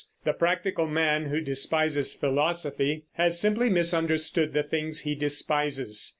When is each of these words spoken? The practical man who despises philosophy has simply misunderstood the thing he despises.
The 0.23 0.33
practical 0.33 0.87
man 0.87 1.25
who 1.25 1.41
despises 1.41 2.11
philosophy 2.11 3.05
has 3.17 3.39
simply 3.39 3.69
misunderstood 3.69 4.51
the 4.51 4.63
thing 4.63 4.91
he 5.03 5.13
despises. 5.13 6.09